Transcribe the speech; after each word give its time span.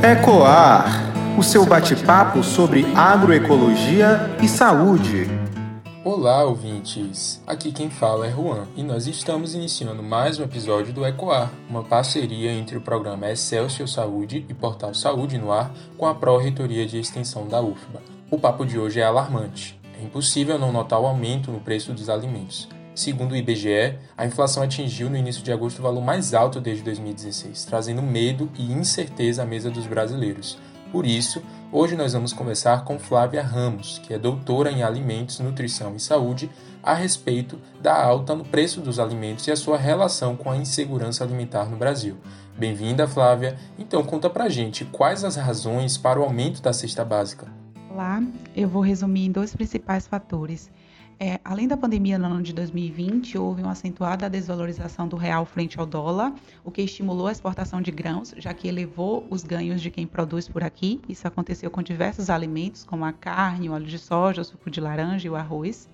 Ecoar, 0.00 0.86
o 1.36 1.42
seu 1.42 1.66
bate-papo 1.66 2.40
sobre 2.44 2.86
agroecologia 2.94 4.30
e 4.40 4.46
saúde. 4.46 5.26
Olá, 6.04 6.44
ouvintes! 6.44 7.42
Aqui 7.44 7.72
quem 7.72 7.90
fala 7.90 8.28
é 8.28 8.30
Juan 8.30 8.68
e 8.76 8.84
nós 8.84 9.08
estamos 9.08 9.56
iniciando 9.56 10.00
mais 10.00 10.38
um 10.38 10.44
episódio 10.44 10.92
do 10.92 11.04
Ecoar, 11.04 11.50
uma 11.68 11.82
parceria 11.82 12.52
entre 12.52 12.78
o 12.78 12.80
programa 12.80 13.28
Excelsior 13.28 13.88
Saúde 13.88 14.46
e 14.48 14.54
Portal 14.54 14.94
Saúde 14.94 15.36
no 15.36 15.50
Ar 15.50 15.72
com 15.98 16.06
a 16.06 16.14
Pró-Reitoria 16.14 16.86
de 16.86 16.96
Extensão 16.96 17.48
da 17.48 17.60
UFBA. 17.60 18.00
O 18.30 18.38
papo 18.38 18.64
de 18.64 18.78
hoje 18.78 19.00
é 19.00 19.04
alarmante. 19.04 19.80
É 20.00 20.04
impossível 20.04 20.60
não 20.60 20.70
notar 20.70 21.00
o 21.00 21.06
aumento 21.06 21.50
no 21.50 21.58
preço 21.58 21.92
dos 21.92 22.08
alimentos. 22.08 22.68
Segundo 22.98 23.30
o 23.30 23.36
IBGE, 23.36 23.96
a 24.16 24.26
inflação 24.26 24.60
atingiu 24.60 25.08
no 25.08 25.16
início 25.16 25.40
de 25.40 25.52
agosto 25.52 25.78
o 25.78 25.82
valor 25.82 26.02
mais 26.02 26.34
alto 26.34 26.60
desde 26.60 26.82
2016, 26.82 27.64
trazendo 27.64 28.02
medo 28.02 28.50
e 28.58 28.72
incerteza 28.72 29.44
à 29.44 29.46
mesa 29.46 29.70
dos 29.70 29.86
brasileiros. 29.86 30.58
Por 30.90 31.06
isso, 31.06 31.40
hoje 31.70 31.94
nós 31.94 32.14
vamos 32.14 32.32
conversar 32.32 32.82
com 32.82 32.98
Flávia 32.98 33.40
Ramos, 33.40 34.00
que 34.00 34.12
é 34.12 34.18
doutora 34.18 34.72
em 34.72 34.82
alimentos, 34.82 35.38
nutrição 35.38 35.94
e 35.94 36.00
saúde, 36.00 36.50
a 36.82 36.92
respeito 36.92 37.56
da 37.80 37.94
alta 37.94 38.34
no 38.34 38.44
preço 38.44 38.80
dos 38.80 38.98
alimentos 38.98 39.46
e 39.46 39.52
a 39.52 39.56
sua 39.56 39.78
relação 39.78 40.34
com 40.34 40.50
a 40.50 40.56
insegurança 40.56 41.22
alimentar 41.22 41.66
no 41.66 41.76
Brasil. 41.76 42.16
Bem-vinda, 42.58 43.06
Flávia. 43.06 43.56
Então, 43.78 44.02
conta 44.02 44.28
pra 44.28 44.48
gente 44.48 44.84
quais 44.84 45.22
as 45.22 45.36
razões 45.36 45.96
para 45.96 46.18
o 46.18 46.24
aumento 46.24 46.60
da 46.60 46.72
cesta 46.72 47.04
básica. 47.04 47.46
Olá, 47.88 48.20
eu 48.56 48.68
vou 48.68 48.82
resumir 48.82 49.26
em 49.26 49.30
dois 49.30 49.54
principais 49.54 50.04
fatores 50.04 50.68
é, 51.20 51.40
além 51.44 51.66
da 51.66 51.76
pandemia 51.76 52.16
no 52.16 52.26
ano 52.26 52.42
de 52.42 52.52
2020, 52.52 53.36
houve 53.36 53.60
uma 53.60 53.72
acentuada 53.72 54.30
desvalorização 54.30 55.08
do 55.08 55.16
real 55.16 55.44
frente 55.44 55.78
ao 55.78 55.84
dólar, 55.84 56.32
o 56.64 56.70
que 56.70 56.80
estimulou 56.80 57.26
a 57.26 57.32
exportação 57.32 57.82
de 57.82 57.90
grãos, 57.90 58.32
já 58.36 58.54
que 58.54 58.68
elevou 58.68 59.26
os 59.28 59.42
ganhos 59.42 59.80
de 59.80 59.90
quem 59.90 60.06
produz 60.06 60.48
por 60.48 60.62
aqui. 60.62 61.00
Isso 61.08 61.26
aconteceu 61.26 61.72
com 61.72 61.82
diversos 61.82 62.30
alimentos, 62.30 62.84
como 62.84 63.04
a 63.04 63.12
carne, 63.12 63.68
o 63.68 63.72
óleo 63.72 63.86
de 63.86 63.98
soja, 63.98 64.42
o 64.42 64.44
suco 64.44 64.70
de 64.70 64.80
laranja 64.80 65.26
e 65.26 65.30
o 65.30 65.34
arroz. 65.34 65.88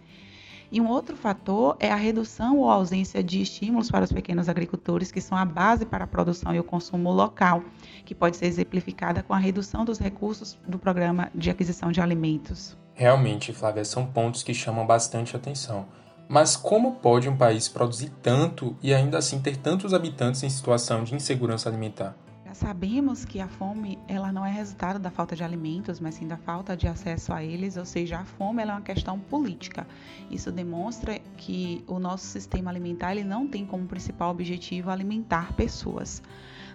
E 0.74 0.80
um 0.80 0.88
outro 0.88 1.16
fator 1.16 1.76
é 1.78 1.92
a 1.92 1.94
redução 1.94 2.58
ou 2.58 2.68
ausência 2.68 3.22
de 3.22 3.40
estímulos 3.40 3.92
para 3.92 4.04
os 4.04 4.10
pequenos 4.10 4.48
agricultores, 4.48 5.12
que 5.12 5.20
são 5.20 5.38
a 5.38 5.44
base 5.44 5.86
para 5.86 6.02
a 6.02 6.06
produção 6.08 6.52
e 6.52 6.58
o 6.58 6.64
consumo 6.64 7.12
local, 7.12 7.62
que 8.04 8.12
pode 8.12 8.36
ser 8.36 8.46
exemplificada 8.46 9.22
com 9.22 9.32
a 9.32 9.38
redução 9.38 9.84
dos 9.84 10.00
recursos 10.00 10.58
do 10.66 10.76
programa 10.76 11.30
de 11.32 11.48
aquisição 11.48 11.92
de 11.92 12.00
alimentos. 12.00 12.76
Realmente, 12.92 13.52
Flávia, 13.52 13.84
são 13.84 14.04
pontos 14.04 14.42
que 14.42 14.52
chamam 14.52 14.84
bastante 14.84 15.36
atenção. 15.36 15.86
Mas 16.28 16.56
como 16.56 16.96
pode 16.96 17.28
um 17.28 17.36
país 17.36 17.68
produzir 17.68 18.10
tanto 18.20 18.76
e 18.82 18.92
ainda 18.92 19.18
assim 19.18 19.40
ter 19.40 19.56
tantos 19.56 19.94
habitantes 19.94 20.42
em 20.42 20.50
situação 20.50 21.04
de 21.04 21.14
insegurança 21.14 21.68
alimentar? 21.68 22.16
Sabemos 22.54 23.24
que 23.24 23.40
a 23.40 23.48
fome 23.48 23.98
ela 24.06 24.32
não 24.32 24.46
é 24.46 24.50
resultado 24.50 24.98
da 24.98 25.10
falta 25.10 25.34
de 25.34 25.42
alimentos, 25.42 25.98
mas 25.98 26.14
sim 26.14 26.26
da 26.26 26.36
falta 26.36 26.76
de 26.76 26.86
acesso 26.86 27.32
a 27.32 27.42
eles, 27.42 27.76
ou 27.76 27.84
seja, 27.84 28.18
a 28.18 28.24
fome 28.24 28.62
é 28.62 28.66
uma 28.66 28.80
questão 28.80 29.18
política. 29.18 29.86
Isso 30.30 30.52
demonstra 30.52 31.18
que 31.36 31.84
o 31.86 31.98
nosso 31.98 32.26
sistema 32.26 32.70
alimentar 32.70 33.12
ele 33.12 33.24
não 33.24 33.46
tem 33.48 33.66
como 33.66 33.86
principal 33.86 34.30
objetivo 34.30 34.90
alimentar 34.90 35.52
pessoas. 35.54 36.22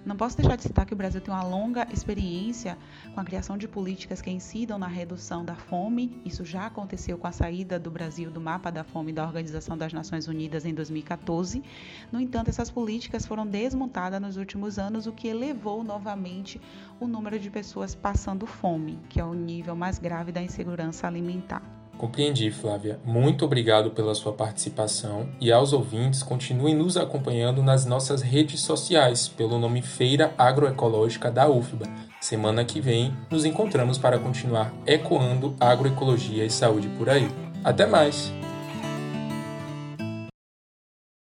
Não 0.06 0.16
posso 0.16 0.38
deixar 0.38 0.56
de 0.56 0.64
citar 0.64 0.86
que 0.86 0.94
o 0.94 0.98
Brasil 0.98 1.22
tem 1.22 1.34
uma 1.34 1.44
longa 1.44 1.88
experiência 1.92 2.78
com 3.14 3.20
a 3.20 3.24
criação 3.24 3.58
de 3.58 3.68
políticas 3.68 4.22
que 4.22 4.32
incidam 4.32 4.80
na 4.80 4.88
redução 4.88 5.44
da 5.44 5.56
fome. 5.56 6.22
Isso 6.26 6.46
já 6.46 6.68
aconteceu 6.68 7.18
com 7.18 7.28
a 7.28 7.32
saída 7.32 7.78
do 7.78 7.92
Brasil 7.92 8.32
do 8.32 8.40
mapa 8.40 8.72
da 8.72 8.84
fome 8.84 9.12
da 9.12 9.26
Organização 9.26 9.78
das 9.78 9.94
Nações 9.94 10.28
Unidas 10.28 10.66
em 10.66 10.74
2014. 10.74 11.64
No 12.12 12.20
entanto, 12.20 12.50
essas 12.50 12.70
políticas 12.70 13.26
foram 13.26 13.46
desmontadas 13.46 14.22
nos 14.22 14.38
últimos 14.38 14.80
anos, 14.80 15.08
o 15.08 15.12
que 15.12 15.28
elevou 15.28 15.84
novamente 15.84 16.62
o 17.00 17.08
número 17.08 17.40
de 17.40 17.50
pessoas 17.50 17.94
passando 17.94 18.46
fome, 18.46 19.00
que 19.10 19.20
é 19.20 19.24
o 19.24 19.34
nível 19.34 19.76
mais 19.76 20.00
grave 20.00 20.32
da 20.32 20.42
insegurança 20.42 21.08
alimentar. 21.08 21.79
Compreendi, 22.00 22.50
Flávia. 22.50 22.98
Muito 23.04 23.44
obrigado 23.44 23.92
pela 23.92 24.16
sua 24.16 24.32
participação 24.32 25.28
e 25.38 25.52
aos 25.52 25.74
ouvintes, 25.74 26.24
continuem 26.24 26.74
nos 26.74 26.96
acompanhando 26.96 27.62
nas 27.62 27.86
nossas 27.86 28.22
redes 28.22 28.62
sociais 28.62 29.28
pelo 29.28 29.60
nome 29.60 29.82
Feira 29.82 30.34
Agroecológica 30.38 31.30
da 31.30 31.50
UFBA. 31.50 31.88
Semana 32.22 32.64
que 32.64 32.80
vem 32.80 33.14
nos 33.30 33.44
encontramos 33.44 33.98
para 33.98 34.18
continuar 34.18 34.74
ecoando 34.88 35.54
agroecologia 35.60 36.46
e 36.46 36.50
saúde 36.50 36.88
por 36.98 37.10
aí. 37.10 37.28
Até 37.66 37.86
mais! 37.86 38.39